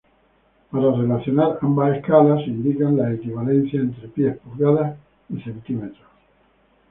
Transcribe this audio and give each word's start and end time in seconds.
Para 0.71 0.95
relacionar 0.95 1.59
ambas 1.61 1.95
escalas, 1.97 2.39
se 2.43 2.49
indican 2.49 2.97
las 2.97 3.13
equivalencias 3.13 3.83
entre 3.83 4.07
pies, 4.07 4.35
pulgadas 4.39 4.97
y 5.29 5.39
centímetros. 5.43 6.01